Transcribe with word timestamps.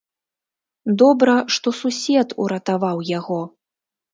Добра, 1.01 1.35
што 1.55 1.67
сусед 1.81 2.35
уратаваў 2.47 2.97
яго. 3.17 3.39